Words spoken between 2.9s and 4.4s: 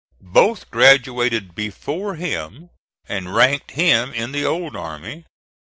and ranked him in